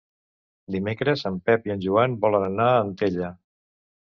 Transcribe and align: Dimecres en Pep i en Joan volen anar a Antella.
Dimecres 0.75 1.21
en 1.31 1.37
Pep 1.49 1.69
i 1.71 1.75
en 1.75 1.85
Joan 1.85 2.17
volen 2.25 2.49
anar 2.49 2.69
a 2.73 2.83
Antella. 2.89 3.31